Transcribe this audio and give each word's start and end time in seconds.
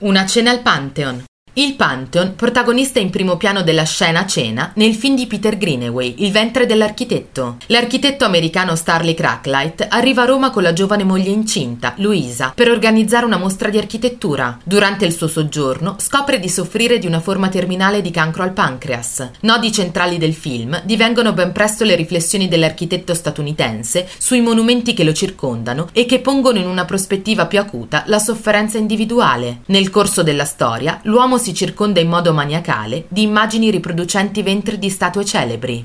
Una 0.00 0.28
cena 0.28 0.50
al 0.50 0.60
Pantheon. 0.60 1.24
Il 1.58 1.74
Pantheon, 1.74 2.34
protagonista 2.34 2.98
in 2.98 3.08
primo 3.08 3.38
piano 3.38 3.62
della 3.62 3.84
scena 3.84 4.26
cena 4.26 4.72
nel 4.74 4.94
film 4.94 5.16
di 5.16 5.26
Peter 5.26 5.56
Greenaway, 5.56 6.16
Il 6.18 6.30
ventre 6.30 6.66
dell'architetto. 6.66 7.56
L'architetto 7.68 8.26
americano 8.26 8.76
Starley 8.76 9.14
Cracklight 9.14 9.86
arriva 9.88 10.20
a 10.20 10.26
Roma 10.26 10.50
con 10.50 10.62
la 10.62 10.74
giovane 10.74 11.02
moglie 11.02 11.30
incinta, 11.30 11.94
Luisa, 11.96 12.52
per 12.54 12.68
organizzare 12.68 13.24
una 13.24 13.38
mostra 13.38 13.70
di 13.70 13.78
architettura. 13.78 14.58
Durante 14.64 15.06
il 15.06 15.14
suo 15.14 15.28
soggiorno 15.28 15.96
scopre 15.98 16.40
di 16.40 16.50
soffrire 16.50 16.98
di 16.98 17.06
una 17.06 17.20
forma 17.20 17.48
terminale 17.48 18.02
di 18.02 18.10
cancro 18.10 18.42
al 18.42 18.52
pancreas. 18.52 19.30
Nodi 19.40 19.72
centrali 19.72 20.18
del 20.18 20.34
film 20.34 20.78
divengono 20.84 21.32
ben 21.32 21.52
presto 21.52 21.84
le 21.84 21.96
riflessioni 21.96 22.48
dell'architetto 22.48 23.14
statunitense 23.14 24.06
sui 24.18 24.42
monumenti 24.42 24.92
che 24.92 25.04
lo 25.04 25.14
circondano 25.14 25.88
e 25.94 26.04
che 26.04 26.20
pongono 26.20 26.58
in 26.58 26.66
una 26.66 26.84
prospettiva 26.84 27.46
più 27.46 27.60
acuta 27.60 28.04
la 28.08 28.18
sofferenza 28.18 28.76
individuale. 28.76 29.60
Nel 29.68 29.88
corso 29.88 30.22
della 30.22 30.44
storia, 30.44 31.00
l'uomo 31.04 31.44
si 31.45 31.45
si 31.46 31.54
circonda 31.54 32.00
in 32.00 32.08
modo 32.08 32.32
maniacale 32.32 33.04
di 33.06 33.22
immagini 33.22 33.70
riproducenti 33.70 34.42
ventri 34.42 34.80
di 34.80 34.90
statue 34.90 35.24
celebri. 35.24 35.84